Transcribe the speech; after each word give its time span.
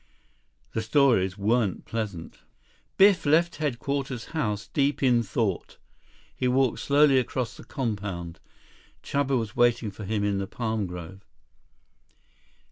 The 0.73 0.81
stories 0.81 1.37
weren't 1.37 1.85
pleasant. 1.85 2.39
Biff 2.97 3.23
left 3.23 3.57
Headquarters 3.57 4.25
House 4.33 4.67
deep 4.67 5.03
in 5.03 5.21
thought. 5.21 5.77
He 6.35 6.47
walked 6.47 6.79
slowly 6.79 7.19
across 7.19 7.55
the 7.55 7.63
compound. 7.63 8.39
Chuba 9.03 9.37
was 9.37 9.55
waiting 9.55 9.91
for 9.91 10.03
him 10.03 10.23
in 10.23 10.39
the 10.39 10.47
palm 10.47 10.87
grove. 10.87 11.23